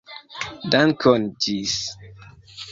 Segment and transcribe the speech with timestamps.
[0.75, 1.79] Dankon, ĝis!